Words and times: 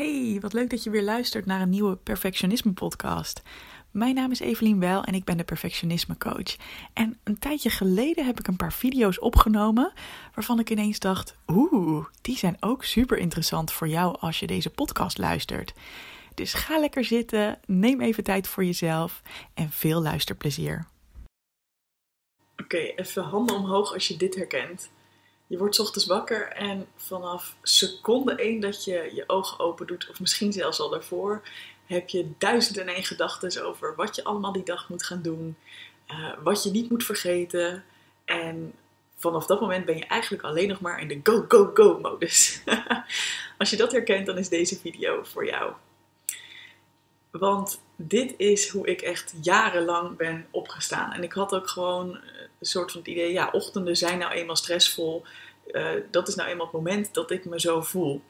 Hey, 0.00 0.38
wat 0.40 0.52
leuk 0.52 0.70
dat 0.70 0.82
je 0.82 0.90
weer 0.90 1.02
luistert 1.02 1.46
naar 1.46 1.60
een 1.60 1.68
nieuwe 1.68 1.96
Perfectionisme 1.96 2.72
podcast. 2.72 3.42
Mijn 3.90 4.14
naam 4.14 4.30
is 4.30 4.40
Evelien 4.40 4.80
Wel 4.80 5.04
en 5.04 5.14
ik 5.14 5.24
ben 5.24 5.36
de 5.36 5.44
Perfectionisme 5.44 6.16
coach. 6.16 6.56
En 6.92 7.18
een 7.24 7.38
tijdje 7.38 7.70
geleden 7.70 8.26
heb 8.26 8.38
ik 8.38 8.46
een 8.46 8.56
paar 8.56 8.72
video's 8.72 9.22
opgenomen 9.22 9.92
waarvan 10.34 10.58
ik 10.58 10.70
ineens 10.70 10.98
dacht: 10.98 11.36
oeh, 11.46 12.06
die 12.20 12.36
zijn 12.36 12.56
ook 12.60 12.84
super 12.84 13.18
interessant 13.18 13.72
voor 13.72 13.88
jou 13.88 14.16
als 14.20 14.40
je 14.40 14.46
deze 14.46 14.70
podcast 14.70 15.18
luistert. 15.18 15.72
Dus 16.34 16.54
ga 16.54 16.78
lekker 16.78 17.04
zitten, 17.04 17.58
neem 17.66 18.00
even 18.00 18.24
tijd 18.24 18.48
voor 18.48 18.64
jezelf 18.64 19.22
en 19.54 19.70
veel 19.70 20.02
luisterplezier. 20.02 20.86
Oké, 22.56 22.78
even 22.78 23.22
handen 23.22 23.56
omhoog 23.56 23.92
als 23.92 24.08
je 24.08 24.16
dit 24.16 24.34
herkent. 24.34 24.90
Je 25.50 25.58
wordt 25.58 25.80
ochtends 25.80 26.06
wakker 26.06 26.48
en 26.48 26.86
vanaf 26.96 27.56
seconde 27.62 28.34
één 28.34 28.60
dat 28.60 28.84
je 28.84 29.10
je 29.14 29.24
ogen 29.26 29.58
open 29.58 29.86
doet, 29.86 30.10
of 30.10 30.20
misschien 30.20 30.52
zelfs 30.52 30.80
al 30.80 30.90
daarvoor, 30.90 31.42
heb 31.86 32.08
je 32.08 32.30
duizend 32.38 32.76
en 32.76 32.88
één 32.88 33.04
gedachten 33.04 33.64
over 33.64 33.94
wat 33.96 34.16
je 34.16 34.24
allemaal 34.24 34.52
die 34.52 34.64
dag 34.64 34.88
moet 34.88 35.04
gaan 35.04 35.22
doen, 35.22 35.56
uh, 36.10 36.32
wat 36.42 36.62
je 36.62 36.70
niet 36.70 36.90
moet 36.90 37.04
vergeten. 37.04 37.84
En 38.24 38.74
vanaf 39.16 39.46
dat 39.46 39.60
moment 39.60 39.84
ben 39.84 39.96
je 39.96 40.04
eigenlijk 40.04 40.42
alleen 40.42 40.68
nog 40.68 40.80
maar 40.80 41.00
in 41.00 41.08
de 41.08 41.20
go, 41.22 41.44
go, 41.48 41.70
go 41.74 41.98
modus. 41.98 42.62
Als 43.58 43.70
je 43.70 43.76
dat 43.76 43.92
herkent, 43.92 44.26
dan 44.26 44.38
is 44.38 44.48
deze 44.48 44.78
video 44.78 45.22
voor 45.22 45.46
jou. 45.46 45.72
Want 47.30 47.80
dit 47.96 48.34
is 48.36 48.68
hoe 48.68 48.86
ik 48.86 49.00
echt 49.00 49.34
jarenlang 49.42 50.16
ben 50.16 50.46
opgestaan. 50.50 51.12
En 51.12 51.22
ik 51.22 51.32
had 51.32 51.54
ook 51.54 51.68
gewoon 51.68 52.08
een 52.58 52.66
soort 52.66 52.90
van 52.92 53.00
het 53.00 53.10
idee, 53.10 53.32
ja, 53.32 53.48
ochtenden 53.52 53.96
zijn 53.96 54.18
nou 54.18 54.32
eenmaal 54.32 54.56
stressvol. 54.56 55.24
Uh, 55.72 55.88
dat 56.10 56.28
is 56.28 56.34
nou 56.34 56.48
eenmaal 56.48 56.66
het 56.66 56.74
moment 56.74 57.14
dat 57.14 57.30
ik 57.30 57.44
me 57.44 57.60
zo 57.60 57.80
voel. 57.80 58.22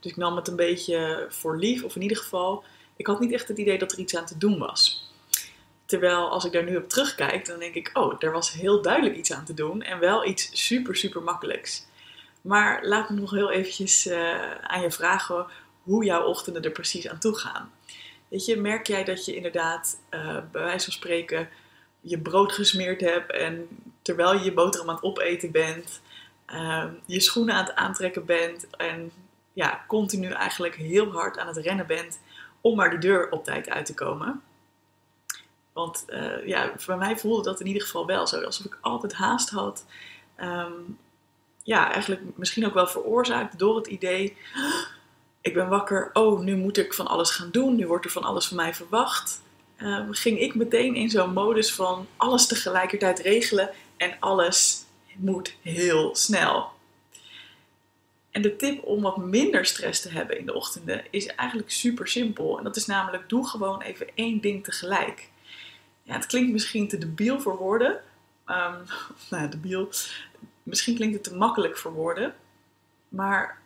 Dus 0.00 0.10
ik 0.10 0.16
nam 0.16 0.36
het 0.36 0.48
een 0.48 0.56
beetje 0.56 1.26
voor 1.28 1.58
lief, 1.58 1.84
of 1.84 1.96
in 1.96 2.02
ieder 2.02 2.16
geval, 2.16 2.64
ik 2.96 3.06
had 3.06 3.20
niet 3.20 3.32
echt 3.32 3.48
het 3.48 3.58
idee 3.58 3.78
dat 3.78 3.92
er 3.92 3.98
iets 3.98 4.16
aan 4.16 4.26
te 4.26 4.38
doen 4.38 4.58
was. 4.58 5.12
Terwijl 5.86 6.28
als 6.28 6.44
ik 6.44 6.52
daar 6.52 6.64
nu 6.64 6.76
op 6.76 6.88
terugkijk, 6.88 7.46
dan 7.46 7.58
denk 7.58 7.74
ik, 7.74 7.90
oh, 7.92 8.14
er 8.18 8.32
was 8.32 8.52
heel 8.52 8.82
duidelijk 8.82 9.16
iets 9.16 9.32
aan 9.32 9.44
te 9.44 9.54
doen 9.54 9.82
en 9.82 9.98
wel 9.98 10.26
iets 10.26 10.66
super, 10.66 10.96
super 10.96 11.22
makkelijks. 11.22 11.86
Maar 12.40 12.86
laat 12.86 13.10
me 13.10 13.20
nog 13.20 13.30
heel 13.30 13.50
eventjes 13.50 14.06
uh, 14.06 14.54
aan 14.54 14.82
je 14.82 14.90
vragen 14.90 15.46
hoe 15.82 16.04
jouw 16.04 16.24
ochtenden 16.24 16.62
er 16.62 16.70
precies 16.70 17.08
aan 17.08 17.18
toe 17.18 17.38
gaan. 17.38 17.72
Weet 18.28 18.44
je, 18.44 18.56
merk 18.56 18.86
jij 18.86 19.04
dat 19.04 19.24
je 19.24 19.34
inderdaad, 19.34 20.00
uh, 20.10 20.38
bij 20.52 20.62
wijze 20.62 20.84
van 20.84 20.92
spreken, 20.92 21.48
je 22.00 22.18
brood 22.18 22.52
gesmeerd 22.52 23.00
hebt 23.00 23.32
en 23.32 23.68
terwijl 24.02 24.34
je 24.34 24.44
je 24.44 24.52
boterham 24.52 24.88
aan 24.88 24.94
het 24.94 25.04
opeten 25.04 25.50
bent, 25.50 26.00
uh, 26.52 26.84
je 27.06 27.20
schoenen 27.20 27.54
aan 27.54 27.64
het 27.64 27.74
aantrekken 27.74 28.24
bent 28.24 28.66
en 28.76 29.12
ja, 29.52 29.84
continu 29.88 30.30
eigenlijk 30.30 30.74
heel 30.74 31.12
hard 31.12 31.38
aan 31.38 31.46
het 31.46 31.56
rennen 31.56 31.86
bent 31.86 32.20
om 32.60 32.76
maar 32.76 32.90
de 32.90 32.98
deur 32.98 33.30
op 33.30 33.44
tijd 33.44 33.70
uit 33.70 33.86
te 33.86 33.94
komen. 33.94 34.42
Want 35.72 36.04
uh, 36.08 36.46
ja, 36.46 36.72
voor 36.76 36.96
mij 36.96 37.18
voelde 37.18 37.42
dat 37.42 37.60
in 37.60 37.66
ieder 37.66 37.82
geval 37.82 38.06
wel 38.06 38.26
zo, 38.26 38.40
alsof 38.40 38.66
ik 38.66 38.78
altijd 38.80 39.12
haast 39.12 39.50
had. 39.50 39.86
Um, 40.40 40.98
ja, 41.62 41.92
eigenlijk 41.92 42.22
misschien 42.34 42.66
ook 42.66 42.74
wel 42.74 42.86
veroorzaakt 42.86 43.58
door 43.58 43.76
het 43.76 43.86
idee, 43.86 44.36
ik 45.44 45.54
ben 45.54 45.68
wakker, 45.68 46.10
oh, 46.12 46.40
nu 46.40 46.56
moet 46.56 46.76
ik 46.76 46.94
van 46.94 47.06
alles 47.06 47.30
gaan 47.30 47.50
doen, 47.50 47.76
nu 47.76 47.86
wordt 47.86 48.04
er 48.04 48.10
van 48.10 48.24
alles 48.24 48.46
van 48.46 48.56
mij 48.56 48.74
verwacht. 48.74 49.40
Uh, 49.78 50.06
ging 50.10 50.38
ik 50.38 50.54
meteen 50.54 50.94
in 50.94 51.10
zo'n 51.10 51.32
modus 51.32 51.74
van 51.74 52.06
alles 52.16 52.46
tegelijkertijd 52.46 53.18
regelen 53.18 53.70
en 53.96 54.16
alles 54.20 54.84
moet 55.16 55.56
heel 55.62 56.14
snel. 56.14 56.68
En 58.30 58.42
de 58.42 58.56
tip 58.56 58.84
om 58.84 59.02
wat 59.02 59.16
minder 59.16 59.66
stress 59.66 60.02
te 60.02 60.08
hebben 60.08 60.38
in 60.38 60.46
de 60.46 60.54
ochtenden 60.54 61.04
is 61.10 61.26
eigenlijk 61.26 61.70
super 61.70 62.08
simpel. 62.08 62.58
En 62.58 62.64
dat 62.64 62.76
is 62.76 62.86
namelijk, 62.86 63.28
doe 63.28 63.48
gewoon 63.48 63.82
even 63.82 64.06
één 64.14 64.40
ding 64.40 64.64
tegelijk. 64.64 65.28
Ja, 66.02 66.14
het 66.14 66.26
klinkt 66.26 66.52
misschien 66.52 66.88
te 66.88 66.98
debiel 66.98 67.40
voor 67.40 67.56
woorden. 67.56 68.00
Um, 68.46 68.84
nou, 69.30 69.48
debiel. 69.48 69.88
Misschien 70.62 70.94
klinkt 70.94 71.14
het 71.14 71.24
te 71.24 71.36
makkelijk 71.36 71.76
voor 71.76 71.92
woorden. 71.92 72.34
Maar 73.08 73.62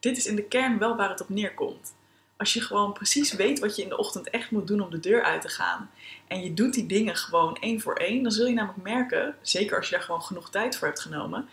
dit 0.00 0.16
is 0.16 0.26
in 0.26 0.36
de 0.36 0.44
kern 0.44 0.78
wel 0.78 0.96
waar 0.96 1.08
het 1.08 1.20
op 1.20 1.28
neerkomt. 1.28 1.94
Als 2.36 2.52
je 2.52 2.60
gewoon 2.60 2.92
precies 2.92 3.32
weet 3.32 3.58
wat 3.58 3.76
je 3.76 3.82
in 3.82 3.88
de 3.88 3.96
ochtend 3.96 4.30
echt 4.30 4.50
moet 4.50 4.66
doen 4.66 4.80
om 4.80 4.90
de 4.90 5.00
deur 5.00 5.22
uit 5.22 5.42
te 5.42 5.48
gaan. 5.48 5.90
En 6.26 6.42
je 6.42 6.54
doet 6.54 6.74
die 6.74 6.86
dingen 6.86 7.16
gewoon 7.16 7.56
één 7.56 7.80
voor 7.80 7.94
één. 7.94 8.22
Dan 8.22 8.32
zul 8.32 8.46
je 8.46 8.54
namelijk 8.54 8.82
merken, 8.82 9.36
zeker 9.42 9.76
als 9.76 9.88
je 9.88 9.94
daar 9.94 10.04
gewoon 10.04 10.22
genoeg 10.22 10.50
tijd 10.50 10.76
voor 10.76 10.86
hebt 10.86 11.00
genomen. 11.00 11.48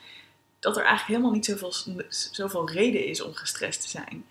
Dat 0.60 0.78
er 0.78 0.84
eigenlijk 0.84 1.12
helemaal 1.12 1.32
niet 1.32 1.46
zoveel, 1.46 1.74
zoveel 2.10 2.70
reden 2.70 3.06
is 3.06 3.22
om 3.22 3.34
gestrest 3.34 3.82
te 3.82 3.90
zijn. 3.90 4.26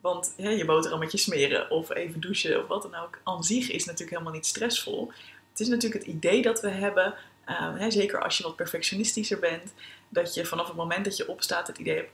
Want 0.00 0.32
hè, 0.36 0.50
je 0.50 0.64
boterhammetje 0.64 1.18
smeren 1.18 1.70
of 1.70 1.94
even 1.94 2.20
douchen 2.20 2.62
of 2.62 2.68
wat 2.68 2.82
dan 2.82 2.94
ook. 2.94 3.18
Aan 3.22 3.44
zich 3.44 3.70
is 3.70 3.84
natuurlijk 3.84 4.10
helemaal 4.10 4.32
niet 4.32 4.46
stressvol. 4.46 5.12
Het 5.50 5.60
is 5.60 5.68
natuurlijk 5.68 6.04
het 6.04 6.14
idee 6.14 6.42
dat 6.42 6.60
we 6.60 6.68
hebben, 6.68 7.14
uh, 7.48 7.76
hè, 7.78 7.90
zeker 7.90 8.22
als 8.22 8.36
je 8.36 8.42
wat 8.42 8.56
perfectionistischer 8.56 9.38
bent. 9.38 9.72
Dat 10.08 10.34
je 10.34 10.44
vanaf 10.44 10.66
het 10.66 10.76
moment 10.76 11.04
dat 11.04 11.16
je 11.16 11.28
opstaat 11.28 11.66
het 11.66 11.78
idee 11.78 11.96
hebt, 11.96 12.10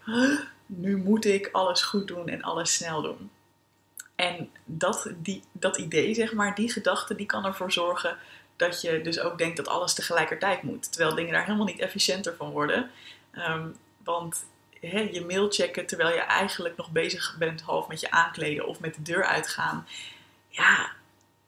nu 0.77 0.97
moet 0.97 1.25
ik 1.25 1.49
alles 1.53 1.83
goed 1.83 2.09
doen 2.09 2.29
en 2.29 2.43
alles 2.43 2.75
snel 2.75 3.03
doen. 3.03 3.31
En 4.15 4.51
dat, 4.65 5.11
die, 5.17 5.43
dat 5.53 5.77
idee, 5.77 6.15
zeg 6.15 6.33
maar, 6.33 6.55
die 6.55 6.73
gedachte, 6.73 7.15
die 7.15 7.27
kan 7.27 7.45
ervoor 7.45 7.73
zorgen 7.73 8.17
dat 8.57 8.81
je 8.81 9.01
dus 9.01 9.21
ook 9.21 9.39
denkt 9.39 9.57
dat 9.57 9.69
alles 9.69 9.95
tegelijkertijd 9.95 10.63
moet. 10.63 10.93
Terwijl 10.93 11.15
dingen 11.15 11.33
daar 11.33 11.45
helemaal 11.45 11.67
niet 11.67 11.79
efficiënter 11.79 12.35
van 12.37 12.51
worden. 12.51 12.91
Um, 13.49 13.77
want 14.05 14.45
je 14.81 15.25
mail 15.29 15.51
checken 15.51 15.87
terwijl 15.87 16.15
je 16.15 16.21
eigenlijk 16.21 16.77
nog 16.77 16.91
bezig 16.91 17.37
bent 17.39 17.61
half 17.61 17.89
met 17.89 18.01
je 18.01 18.11
aankleden 18.11 18.67
of 18.67 18.81
met 18.81 18.95
de 18.95 19.03
deur 19.03 19.25
uitgaan. 19.25 19.87
Ja, 20.49 20.93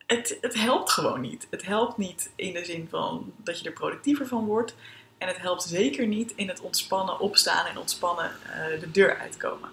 het, 0.07 0.39
het 0.41 0.55
helpt 0.55 0.91
gewoon 0.91 1.21
niet. 1.21 1.47
Het 1.51 1.67
helpt 1.67 1.97
niet 1.97 2.31
in 2.35 2.53
de 2.53 2.65
zin 2.65 2.87
van 2.91 3.33
dat 3.37 3.61
je 3.61 3.67
er 3.67 3.73
productiever 3.73 4.27
van 4.27 4.45
wordt. 4.45 4.75
En 5.19 5.29
het 5.29 5.39
helpt 5.39 5.63
zeker 5.63 6.07
niet 6.07 6.33
in 6.37 6.49
het 6.49 6.61
ontspannen 6.61 7.21
opstaan 7.21 7.67
en 7.67 7.79
ontspannen 7.79 8.31
uh, 8.47 8.81
de 8.81 8.91
deur 8.91 9.19
uitkomen. 9.19 9.71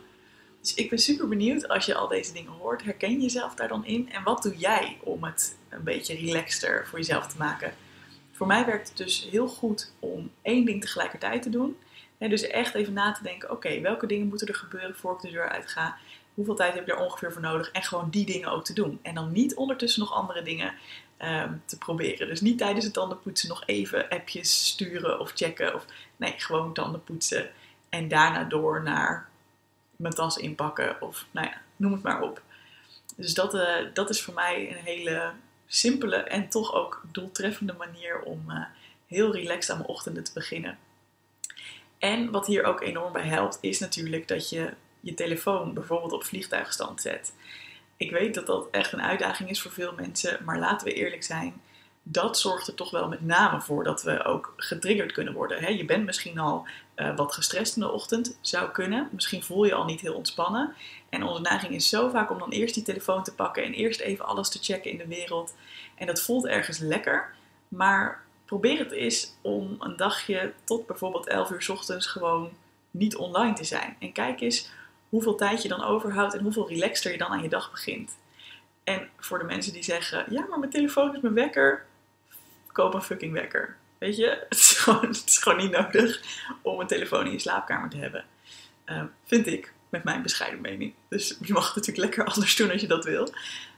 Dus 0.61 0.73
ik 0.73 0.89
ben 0.89 0.99
super 0.99 1.27
benieuwd 1.27 1.67
als 1.67 1.85
je 1.85 1.95
al 1.95 2.07
deze 2.07 2.33
dingen 2.33 2.51
hoort. 2.51 2.83
Herken 2.83 3.11
je 3.11 3.19
jezelf 3.19 3.55
daar 3.55 3.67
dan 3.67 3.85
in? 3.85 4.11
En 4.11 4.23
wat 4.23 4.43
doe 4.43 4.55
jij 4.55 4.97
om 5.03 5.23
het 5.23 5.57
een 5.69 5.83
beetje 5.83 6.15
relaxter 6.15 6.87
voor 6.87 6.99
jezelf 6.99 7.27
te 7.27 7.37
maken? 7.37 7.73
Voor 8.31 8.47
mij 8.47 8.65
werkt 8.65 8.87
het 8.87 8.97
dus 8.97 9.27
heel 9.31 9.47
goed 9.47 9.93
om 9.99 10.31
één 10.41 10.65
ding 10.65 10.81
tegelijkertijd 10.81 11.41
te 11.41 11.49
doen. 11.49 11.77
En 12.17 12.29
dus 12.29 12.41
echt 12.41 12.73
even 12.73 12.93
na 12.93 13.11
te 13.11 13.23
denken: 13.23 13.51
oké, 13.51 13.79
welke 13.79 14.07
dingen 14.07 14.27
moeten 14.27 14.47
er 14.47 14.55
gebeuren 14.55 14.95
voor 14.95 15.13
ik 15.13 15.21
de 15.21 15.31
deur 15.31 15.49
uit 15.49 15.67
ga? 15.67 15.97
Hoeveel 16.33 16.55
tijd 16.55 16.73
heb 16.73 16.85
je 16.85 16.91
er 16.91 16.99
ongeveer 16.99 17.31
voor 17.31 17.41
nodig? 17.41 17.71
En 17.71 17.83
gewoon 17.83 18.09
die 18.09 18.25
dingen 18.25 18.51
ook 18.51 18.65
te 18.65 18.73
doen. 18.73 18.99
En 19.01 19.15
dan 19.15 19.31
niet 19.31 19.55
ondertussen 19.55 20.01
nog 20.01 20.13
andere 20.13 20.41
dingen 20.41 20.73
um, 21.23 21.61
te 21.65 21.77
proberen. 21.77 22.27
Dus 22.27 22.41
niet 22.41 22.57
tijdens 22.57 22.85
het 22.85 22.93
tandenpoetsen 22.93 23.49
nog 23.49 23.63
even 23.65 24.09
appjes 24.09 24.67
sturen 24.67 25.19
of 25.19 25.31
checken. 25.35 25.75
Of 25.75 25.85
nee, 26.17 26.33
gewoon 26.37 26.73
tanden 26.73 27.03
poetsen. 27.03 27.49
En 27.89 28.07
daarna 28.07 28.43
door 28.43 28.83
naar 28.83 29.29
mijn 29.95 30.13
tas 30.13 30.37
inpakken 30.37 31.01
of 31.01 31.25
nou 31.31 31.47
ja, 31.47 31.61
noem 31.75 31.91
het 31.91 32.03
maar 32.03 32.21
op. 32.21 32.41
Dus 33.15 33.33
dat, 33.33 33.53
uh, 33.53 33.75
dat 33.93 34.09
is 34.09 34.21
voor 34.21 34.33
mij 34.33 34.69
een 34.69 34.83
hele 34.83 35.31
simpele 35.67 36.15
en 36.15 36.49
toch 36.49 36.73
ook 36.73 37.03
doeltreffende 37.11 37.73
manier 37.73 38.21
om 38.21 38.43
uh, 38.47 38.63
heel 39.07 39.31
relaxed 39.31 39.69
aan 39.71 39.77
mijn 39.77 39.89
ochtenden 39.89 40.23
te 40.23 40.33
beginnen. 40.33 40.77
En 41.97 42.31
wat 42.31 42.47
hier 42.47 42.63
ook 42.63 42.81
enorm 42.81 43.13
bij 43.13 43.27
helpt, 43.27 43.57
is 43.61 43.79
natuurlijk 43.79 44.27
dat 44.27 44.49
je 44.49 44.73
je 44.99 45.13
telefoon 45.13 45.73
bijvoorbeeld 45.73 46.13
op 46.13 46.23
vliegtuigstand 46.23 47.01
zet. 47.01 47.33
Ik 48.01 48.11
weet 48.11 48.33
dat 48.33 48.45
dat 48.45 48.67
echt 48.71 48.93
een 48.93 49.01
uitdaging 49.01 49.49
is 49.49 49.61
voor 49.61 49.71
veel 49.71 49.93
mensen, 49.95 50.37
maar 50.45 50.59
laten 50.59 50.87
we 50.87 50.93
eerlijk 50.93 51.23
zijn 51.23 51.61
dat 52.03 52.39
zorgt 52.39 52.67
er 52.67 52.73
toch 52.73 52.91
wel 52.91 53.07
met 53.07 53.21
name 53.21 53.61
voor 53.61 53.83
dat 53.83 54.03
we 54.03 54.23
ook 54.23 54.53
getriggerd 54.57 55.11
kunnen 55.11 55.33
worden. 55.33 55.77
je 55.77 55.85
bent 55.85 56.05
misschien 56.05 56.39
al 56.39 56.67
uh, 56.95 57.15
wat 57.15 57.33
gestrest 57.33 57.75
in 57.75 57.81
de 57.81 57.91
ochtend, 57.91 58.37
zou 58.41 58.71
kunnen. 58.71 59.09
Misschien 59.11 59.43
voel 59.43 59.63
je 59.63 59.73
al 59.73 59.85
niet 59.85 60.01
heel 60.01 60.13
ontspannen. 60.13 60.73
En 61.09 61.23
onze 61.23 61.41
neiging 61.41 61.73
is 61.73 61.89
zo 61.89 62.09
vaak 62.09 62.31
om 62.31 62.39
dan 62.39 62.49
eerst 62.49 62.73
die 62.73 62.83
telefoon 62.83 63.23
te 63.23 63.33
pakken 63.33 63.63
en 63.63 63.73
eerst 63.73 63.99
even 63.99 64.25
alles 64.25 64.49
te 64.49 64.59
checken 64.61 64.91
in 64.91 64.97
de 64.97 65.07
wereld. 65.07 65.53
En 65.95 66.07
dat 66.07 66.21
voelt 66.21 66.47
ergens 66.47 66.79
lekker. 66.79 67.33
Maar 67.67 68.23
probeer 68.45 68.79
het 68.79 68.91
eens 68.91 69.33
om 69.41 69.75
een 69.79 69.95
dagje 69.95 70.53
tot 70.63 70.87
bijvoorbeeld 70.87 71.27
11 71.27 71.49
uur 71.49 71.67
ochtends 71.71 72.07
gewoon 72.07 72.49
niet 72.91 73.15
online 73.15 73.53
te 73.53 73.63
zijn. 73.63 73.95
En 73.99 74.11
kijk 74.11 74.41
eens 74.41 74.69
hoeveel 75.11 75.35
tijd 75.35 75.61
je 75.61 75.67
dan 75.67 75.83
overhoudt 75.83 76.33
en 76.33 76.43
hoeveel 76.43 76.67
relaxter 76.67 77.11
je 77.11 77.17
dan 77.17 77.31
aan 77.31 77.41
je 77.41 77.49
dag 77.49 77.71
begint. 77.71 78.17
En 78.83 79.09
voor 79.17 79.39
de 79.39 79.45
mensen 79.45 79.73
die 79.73 79.83
zeggen: 79.83 80.25
Ja, 80.29 80.45
maar 80.49 80.59
mijn 80.59 80.71
telefoon 80.71 81.15
is 81.15 81.21
mijn 81.21 81.33
wekker 81.33 81.85
koop 82.71 82.93
een 82.93 83.01
fucking 83.01 83.33
wekker. 83.33 83.75
Weet 83.97 84.17
je, 84.17 84.27
het 84.49 84.57
is 84.57 84.77
gewoon, 84.77 85.07
het 85.07 85.23
is 85.25 85.37
gewoon 85.37 85.57
niet 85.57 85.71
nodig 85.71 86.21
om 86.61 86.79
een 86.79 86.87
telefoon 86.87 87.25
in 87.25 87.31
je 87.31 87.39
slaapkamer 87.39 87.89
te 87.89 87.97
hebben. 87.97 88.25
Uh, 88.85 89.03
vind 89.25 89.47
ik, 89.47 89.73
met 89.89 90.03
mijn 90.03 90.21
bescheiden 90.21 90.61
mening. 90.61 90.93
Dus 91.07 91.37
je 91.41 91.53
mag 91.53 91.65
het 91.65 91.75
natuurlijk 91.75 92.05
lekker 92.05 92.25
anders 92.25 92.55
doen 92.55 92.71
als 92.71 92.81
je 92.81 92.87
dat 92.87 93.05
wil. 93.05 93.33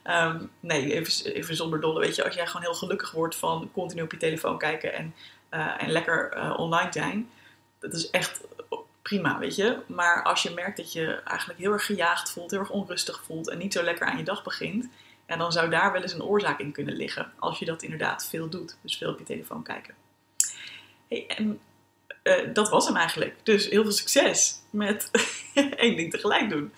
Um, 0.07 0.49
nee, 0.59 0.93
even, 0.93 1.33
even 1.33 1.55
zonder 1.55 1.81
dolle. 1.81 1.99
Weet 1.99 2.15
je, 2.15 2.23
als 2.23 2.35
jij 2.35 2.47
gewoon 2.47 2.61
heel 2.61 2.73
gelukkig 2.73 3.11
wordt 3.11 3.35
van 3.35 3.69
continu 3.73 4.01
op 4.01 4.11
je 4.11 4.17
telefoon 4.17 4.57
kijken 4.57 4.93
en, 4.93 5.15
uh, 5.51 5.83
en 5.83 5.91
lekker 5.91 6.37
uh, 6.37 6.53
online 6.57 6.91
zijn. 6.91 7.29
Dat 7.79 7.93
is 7.93 8.09
echt 8.09 8.41
prima, 9.03 9.39
weet 9.39 9.55
je. 9.55 9.77
Maar 9.87 10.23
als 10.23 10.43
je 10.43 10.51
merkt 10.51 10.77
dat 10.77 10.93
je 10.93 11.21
eigenlijk 11.23 11.59
heel 11.59 11.71
erg 11.71 11.85
gejaagd 11.85 12.31
voelt, 12.31 12.51
heel 12.51 12.59
erg 12.59 12.69
onrustig 12.69 13.23
voelt 13.23 13.49
en 13.49 13.57
niet 13.57 13.73
zo 13.73 13.83
lekker 13.83 14.07
aan 14.07 14.17
je 14.17 14.23
dag 14.23 14.43
begint, 14.43 14.87
ja, 15.27 15.37
dan 15.37 15.51
zou 15.51 15.69
daar 15.69 15.91
wel 15.91 16.01
eens 16.01 16.13
een 16.13 16.23
oorzaak 16.23 16.59
in 16.59 16.71
kunnen 16.71 16.95
liggen. 16.95 17.31
Als 17.39 17.59
je 17.59 17.65
dat 17.65 17.83
inderdaad 17.83 18.27
veel 18.29 18.49
doet. 18.49 18.77
Dus 18.81 18.97
veel 18.97 19.11
op 19.11 19.19
je 19.19 19.25
telefoon 19.25 19.63
kijken. 19.63 19.95
Hey, 21.07 21.27
en 21.27 21.59
uh, 22.23 22.53
dat 22.53 22.69
was 22.69 22.87
hem 22.87 22.95
eigenlijk. 22.95 23.35
Dus 23.43 23.69
heel 23.69 23.83
veel 23.83 23.91
succes 23.91 24.59
met 24.69 25.09
één 25.75 25.95
ding 25.95 26.11
tegelijk 26.11 26.49
doen. 26.49 26.73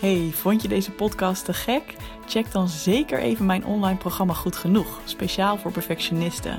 Hey, 0.00 0.30
vond 0.32 0.62
je 0.62 0.68
deze 0.68 0.90
podcast 0.90 1.44
te 1.44 1.54
gek? 1.54 1.94
Check 2.26 2.52
dan 2.52 2.68
zeker 2.68 3.18
even 3.18 3.46
mijn 3.46 3.64
online 3.64 3.98
programma 3.98 4.32
Goed 4.32 4.56
Genoeg, 4.56 5.00
speciaal 5.04 5.58
voor 5.58 5.72
perfectionisten. 5.72 6.58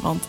Want 0.00 0.28